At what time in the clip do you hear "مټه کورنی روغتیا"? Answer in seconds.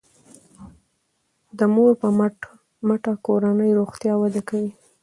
2.87-4.13